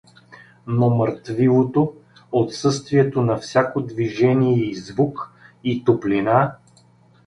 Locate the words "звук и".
4.75-5.83